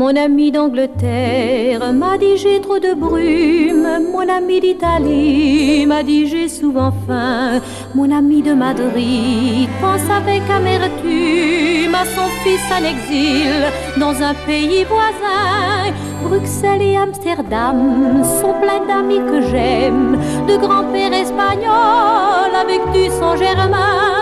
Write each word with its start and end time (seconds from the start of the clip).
Mon 0.00 0.16
ami 0.16 0.50
d'Angleterre 0.50 1.92
m'a 1.92 2.16
dit 2.16 2.38
j'ai 2.38 2.58
trop 2.62 2.78
de 2.78 2.94
brume. 2.94 4.10
Mon 4.10 4.26
ami 4.30 4.58
d'Italie 4.58 5.84
m'a 5.84 6.02
dit 6.02 6.26
j'ai 6.26 6.48
souvent 6.48 6.90
faim. 7.06 7.60
Mon 7.94 8.10
ami 8.10 8.40
de 8.40 8.54
Madrid 8.54 9.68
pense 9.78 10.08
avec 10.08 10.40
amertume 10.48 11.94
à 11.94 12.06
son 12.16 12.28
fils 12.42 12.64
en 12.72 12.82
exil 12.82 13.52
dans 13.98 14.16
un 14.22 14.32
pays 14.46 14.84
voisin. 14.84 15.92
Bruxelles 16.24 16.80
et 16.80 16.96
Amsterdam 16.96 18.24
sont 18.40 18.54
pleins 18.62 18.86
d'amis 18.88 19.20
que 19.30 19.42
j'aime, 19.50 20.18
de 20.48 20.56
grands-pères 20.56 21.12
espagnols 21.12 22.56
avec 22.58 22.80
du 22.94 23.10
sang 23.18 23.36
germain. 23.36 24.19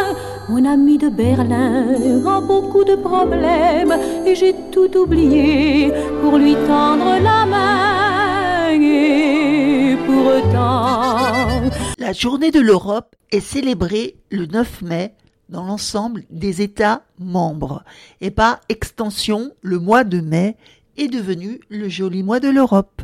Mon 0.49 0.65
ami 0.65 0.97
de 0.97 1.11
Berlin 1.11 2.25
a 2.27 2.41
beaucoup 2.41 2.83
de 2.83 2.95
problèmes 2.95 3.95
et 4.25 4.35
j'ai 4.35 4.55
tout 4.73 4.97
oublié 4.97 5.93
pour 6.23 6.39
lui 6.39 6.55
tendre 6.67 7.21
la 7.23 7.45
main. 7.45 8.81
Et 8.81 9.97
pourtant, 10.07 11.71
la 11.99 12.13
journée 12.15 12.51
de 12.51 12.61
l'Europe 12.61 13.15
est 13.31 13.41
célébrée 13.41 14.17
le 14.31 14.47
9 14.47 14.83
mai 14.83 15.15
dans 15.51 15.65
l'ensemble 15.65 16.25
des 16.31 16.63
États 16.63 17.03
membres 17.19 17.85
et 18.23 18.31
par 18.31 18.61
extension 18.71 19.51
le 19.61 19.79
mois 19.79 20.05
de 20.05 20.21
mai 20.21 20.57
est 20.97 21.09
devenu 21.09 21.61
le 21.69 21.91
joli 21.91 22.23
mois 22.23 22.41
de 22.41 22.49
l'Europe. 22.49 23.03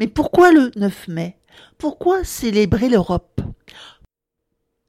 Mais 0.00 0.08
pourquoi 0.08 0.50
le 0.50 0.72
9 0.74 1.06
mai? 1.06 1.36
Pourquoi 1.78 2.24
célébrer 2.24 2.88
l'Europe? 2.88 3.40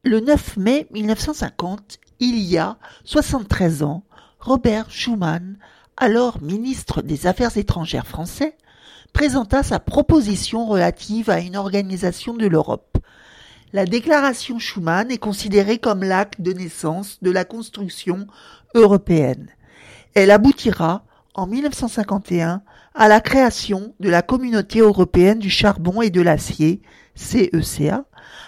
Le 0.04 0.20
9 0.20 0.58
mai 0.58 0.88
1950, 0.90 2.00
il 2.20 2.40
y 2.40 2.58
a 2.58 2.78
73 3.04 3.84
ans, 3.84 4.04
Robert 4.40 4.90
Schuman, 4.90 5.60
alors 5.96 6.42
ministre 6.42 7.04
des 7.04 7.28
Affaires 7.28 7.56
étrangères 7.56 8.08
français, 8.08 8.58
présenta 9.14 9.62
sa 9.62 9.80
proposition 9.80 10.66
relative 10.66 11.30
à 11.30 11.40
une 11.40 11.56
organisation 11.56 12.34
de 12.34 12.48
l'Europe. 12.48 12.98
La 13.74 13.86
déclaration 13.86 14.58
Schuman 14.58 15.12
est 15.12 15.20
considérée 15.20 15.78
comme 15.78 16.04
l'acte 16.04 16.42
de 16.42 16.52
naissance 16.52 17.20
de 17.22 17.30
la 17.30 17.46
construction 17.46 18.26
européenne. 18.74 19.50
Elle 20.16 20.32
aboutira 20.32 21.06
en 21.36 21.46
1951 21.46 22.64
à 22.96 23.08
la 23.08 23.22
création 23.22 23.94
de 24.00 24.10
la 24.10 24.24
Communauté 24.24 24.80
européenne 24.80 25.38
du 25.38 25.52
charbon 25.52 26.02
et 26.02 26.10
de 26.10 26.22
l'acier, 26.22 26.82
CECA, 27.14 28.06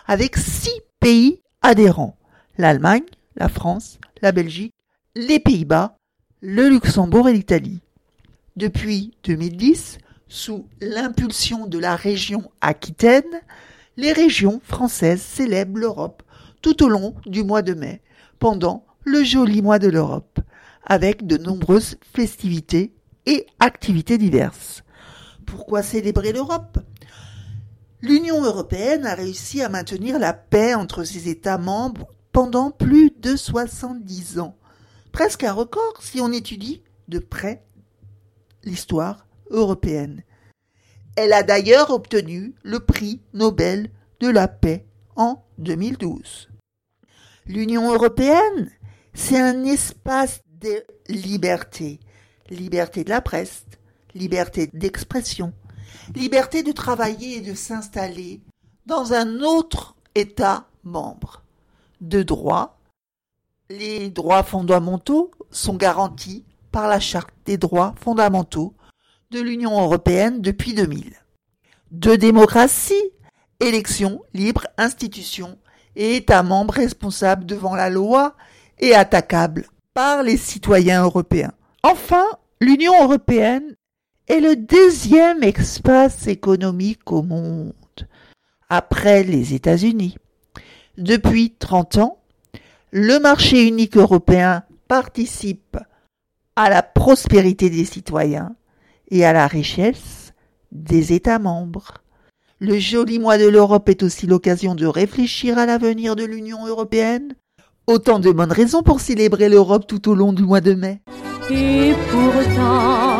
avec 0.08 0.36
six 0.36 0.82
pays 1.00 1.42
adhérents, 1.64 2.17
l'Allemagne, 2.58 3.06
la 3.36 3.50
France, 3.50 3.97
la 4.22 4.31
Belgique, 4.31 4.73
les 5.16 5.39
Pays-Bas, 5.39 5.95
le 6.42 6.70
Luxembourg 6.70 7.30
et 7.30 7.33
l'Italie. 7.33 7.80
Depuis 8.55 9.14
2010, 9.23 9.97
sous 10.28 10.67
l'impulsion 10.81 11.66
de 11.66 11.80
la 11.80 11.95
région 11.95 12.52
Aquitaine, 12.61 13.42
les 13.97 14.11
régions 14.11 14.61
françaises 14.64 15.22
célèbrent 15.22 15.80
l'Europe 15.80 16.22
tout 16.61 16.83
au 16.83 16.89
long 16.89 17.16
du 17.25 17.44
mois 17.44 17.61
de 17.61 17.73
mai, 17.73 18.02
pendant 18.39 18.86
le 19.03 19.23
joli 19.23 19.61
mois 19.61 19.80
de 19.80 19.89
l'Europe 19.89 20.39
avec 20.86 21.25
de 21.25 21.38
nombreuses 21.38 21.98
festivités 22.14 22.94
et 23.25 23.45
activités 23.59 24.17
diverses. 24.17 24.83
Pourquoi 25.45 25.81
célébrer 25.81 26.33
l'Europe? 26.33 26.80
L'Union 28.04 28.44
européenne 28.44 29.06
a 29.06 29.16
réussi 29.16 29.62
à 29.62 29.70
maintenir 29.70 30.20
la 30.20 30.34
paix 30.34 30.76
entre 30.76 31.06
ses 31.06 31.30
États 31.30 31.58
membres 31.58 32.14
pendant 32.34 32.70
plus 32.70 33.12
de 33.18 33.38
70 33.38 34.40
ans. 34.40 34.58
Presque 35.14 35.45
un 35.45 35.54
record 35.54 36.02
si 36.02 36.20
on 36.20 36.33
étudie 36.33 36.83
de 37.08 37.20
près 37.20 37.64
l'histoire 38.66 39.26
européenne. 39.52 40.23
Elle 41.16 41.32
a 41.32 41.44
d'ailleurs 41.44 41.92
obtenu 41.92 42.54
le 42.64 42.82
prix 42.82 43.22
Nobel 43.33 43.89
de 44.20 44.27
la 44.27 44.50
paix 44.50 44.86
en 45.16 45.42
2012. 45.58 46.50
L'Union 47.45 47.89
européenne, 47.89 48.70
c'est 49.14 49.39
un 49.39 49.64
espace 49.64 50.42
de 50.60 50.83
liberté. 51.08 52.02
Liberté 52.50 53.06
de 53.06 53.11
la 53.11 53.22
presse, 53.22 53.64
liberté 54.14 54.70
d'expression, 54.73 55.54
liberté 56.15 56.64
de 56.64 56.71
travailler 56.71 57.37
et 57.37 57.42
de 57.42 57.54
s'installer 57.54 58.42
dans 58.86 59.14
un 59.14 59.42
autre 59.42 59.95
État 60.15 60.67
membre. 60.83 61.43
De 62.02 62.21
droit, 62.23 62.80
les 63.70 64.09
droits 64.09 64.43
fondamentaux 64.43 65.32
sont 65.52 65.76
garantis 65.76 66.45
par 66.71 66.87
la 66.87 66.99
Charte 66.99 67.33
des 67.45 67.58
droits 67.58 67.95
fondamentaux 67.98 68.73
de 69.32 69.39
l'Union 69.39 69.82
européenne 69.82 70.42
depuis 70.42 70.73
2000. 70.73 71.14
De 71.92 72.15
démocratie, 72.15 73.11
élections 73.59 74.21
libres, 74.33 74.67
institutions 74.77 75.58
et 75.95 76.17
États 76.17 76.43
membres 76.43 76.73
responsables 76.73 77.45
devant 77.45 77.76
la 77.76 77.89
loi 77.89 78.36
et 78.80 78.95
attaquables 78.95 79.67
par 79.93 80.23
les 80.23 80.37
citoyens 80.37 81.03
européens. 81.03 81.53
Enfin, 81.83 82.26
l'Union 82.59 83.03
européenne 83.03 83.76
est 84.28 84.39
le 84.39 84.56
deuxième 84.56 85.44
espace 85.44 86.28
économique 86.28 87.11
au 87.11 87.23
monde, 87.23 87.73
après 88.70 89.23
les 89.23 89.54
États-Unis. 89.54 90.17
Depuis 90.98 91.52
30 91.52 91.98
ans, 91.98 92.17
le 92.92 93.20
marché 93.20 93.67
unique 93.67 93.98
européen 93.98 94.64
participe 94.88 95.78
à 96.56 96.70
la 96.70 96.83
prospérité 96.83 97.70
des 97.70 97.86
citoyens 97.86 98.56
et 99.10 99.26
à 99.26 99.33
la 99.33 99.48
richesse 99.48 100.33
des 100.72 101.14
États 101.14 101.39
membres. 101.39 101.95
Le 102.60 102.78
joli 102.78 103.20
mois 103.20 103.38
de 103.38 103.48
l'Europe 103.48 103.89
est 103.89 104.04
aussi 104.04 104.28
l'occasion 104.28 104.76
de 104.76 104.86
réfléchir 104.86 105.58
à 105.58 105.66
l'avenir 105.66 106.16
de 106.16 106.23
l'Union 106.23 106.66
européenne, 106.66 107.36
Autant 107.86 108.20
de 108.20 108.32
bonnes 108.32 108.54
raisons 108.54 108.82
pour 108.82 109.02
célébrer 109.02 109.50
l'Europe 109.50 109.86
tout 109.86 110.10
au 110.10 110.16
long 110.16 110.32
du 110.32 110.44
mois 110.44 110.62
de 110.62 110.73
mai. 110.73 111.02
Et 111.52 111.92
pourtant, 112.10 113.13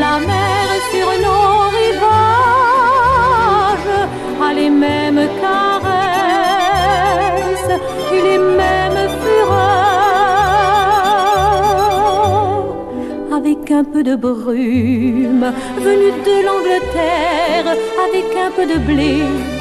la 0.00 0.18
mer 0.18 0.66
sur 0.92 1.08
nos 1.24 1.48
rivages 1.78 3.12
a 4.46 4.48
les 4.54 4.70
mêmes 4.70 5.24
caresses 5.40 6.52
et 8.12 8.20
les 8.28 8.38
mêmes 8.38 9.02
fureurs. 9.22 9.92
Avec 13.38 13.62
un 13.70 13.84
peu 13.84 14.02
de 14.02 14.14
brume 14.16 15.46
venue 15.86 16.14
de 16.28 16.36
l'Angleterre, 16.46 17.68
avec 18.06 18.26
un 18.46 18.50
peu 18.56 18.64
de 18.66 18.78
blé 18.78 19.14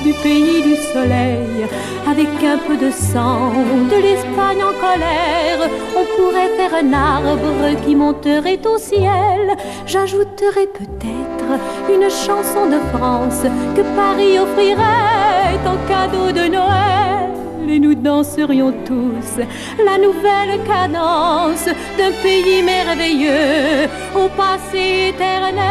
du 0.04 0.14
pays 0.24 0.62
du 0.62 0.76
soleil, 0.94 1.68
avec 2.10 2.32
un 2.44 2.58
peu 2.68 2.76
de 2.76 2.92
sang 2.92 3.54
de 3.92 3.98
l'Espagne 4.06 4.64
en 4.70 4.76
colère, 4.86 5.62
on 6.00 6.04
pourrait 6.16 6.51
un 6.82 6.94
arbre 6.94 7.82
qui 7.86 7.96
monterait 7.96 8.60
au 8.66 8.78
ciel. 8.78 9.56
J'ajouterais 9.86 10.68
peut-être 10.80 11.52
une 11.94 12.10
chanson 12.10 12.68
de 12.68 12.80
France 12.94 13.44
que 13.76 13.82
Paris 13.96 14.40
offrirait 14.40 15.60
en 15.66 15.78
cadeau 15.88 16.32
de 16.32 16.48
Noël. 16.48 17.30
Et 17.70 17.80
nous 17.80 17.96
danserions 17.96 18.74
tous 18.86 19.38
la 19.86 19.98
nouvelle 19.98 20.60
cadence 20.66 21.68
d'un 21.98 22.12
pays 22.22 22.62
merveilleux 22.64 23.88
au 24.16 24.28
passé 24.30 25.14
éternel. 25.14 25.62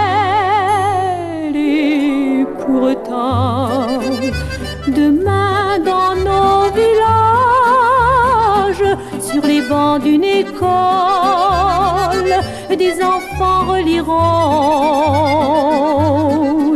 Et 1.54 2.46
pourtant, 2.64 4.00
demain 4.88 5.39
sur 9.30 9.42
les 9.46 9.62
bancs 9.62 10.02
d'une 10.02 10.24
école, 10.24 10.68
des 12.76 13.02
enfants 13.02 13.66
reliront 13.72 14.16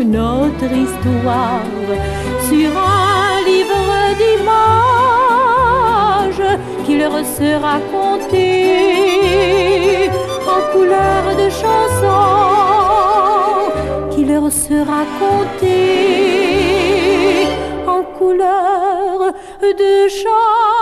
notre 0.05 0.73
histoire 0.87 1.65
sur 2.49 2.71
un 2.77 3.43
livre 3.51 4.15
d'images 4.21 4.59
qui 6.85 6.95
leur 6.99 7.25
sera 7.25 7.77
conté 7.93 8.51
en 10.55 10.61
couleur 10.73 11.23
de 11.43 11.49
chansons 11.51 12.55
qui 14.15 14.23
leur 14.25 14.47
sera 14.53 15.03
conté 15.19 16.05
couleur 18.19 19.33
de 19.63 20.09
chant. 20.09 20.74